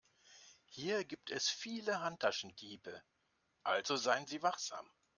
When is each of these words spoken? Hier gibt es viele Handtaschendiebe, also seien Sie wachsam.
Hier 0.65 1.03
gibt 1.05 1.29
es 1.29 1.47
viele 1.47 2.01
Handtaschendiebe, 2.01 3.03
also 3.61 3.97
seien 3.97 4.25
Sie 4.25 4.41
wachsam. 4.41 4.89